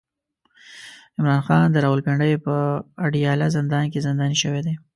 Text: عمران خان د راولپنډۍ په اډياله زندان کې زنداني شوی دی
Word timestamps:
عمران 1.17 1.41
خان 1.47 1.65
د 1.71 1.77
راولپنډۍ 1.83 2.33
په 2.45 2.55
اډياله 3.05 3.45
زندان 3.55 3.85
کې 3.91 4.03
زنداني 4.07 4.37
شوی 4.43 4.61
دی 4.65 4.75